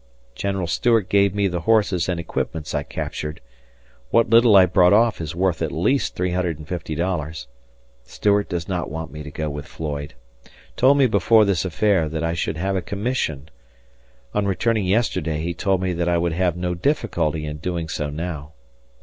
General 0.33 0.65
Stuart 0.65 1.09
gave 1.09 1.35
me 1.35 1.47
the 1.47 1.59
horses 1.59 2.09
and 2.09 2.19
equipments 2.19 2.73
I 2.73 2.81
captured. 2.81 3.39
What 4.09 4.31
little 4.31 4.55
I 4.55 4.65
brought 4.65 4.93
off 4.93 5.21
is 5.21 5.35
worth 5.35 5.61
at 5.61 5.71
least 5.71 6.15
$350. 6.15 7.45
Stuart 8.03 8.49
does 8.49 8.67
not 8.67 8.89
want 8.89 9.11
me 9.11 9.21
to 9.21 9.29
go 9.29 9.47
with 9.51 9.67
Floyd, 9.67 10.15
told 10.75 10.97
me 10.97 11.05
before 11.05 11.45
this 11.45 11.65
affair 11.65 12.09
that 12.09 12.23
I 12.23 12.33
should 12.33 12.57
have 12.57 12.75
a 12.75 12.81
commission, 12.81 13.49
on 14.33 14.47
returning 14.47 14.85
yesterday 14.85 15.43
he 15.43 15.53
told 15.53 15.83
me 15.83 15.93
that 15.93 16.09
I 16.09 16.17
would 16.17 16.33
have 16.33 16.57
no 16.57 16.73
difficulty 16.73 17.45
in 17.45 17.57
doing 17.57 17.87
so 17.87 18.09
now. 18.09 18.53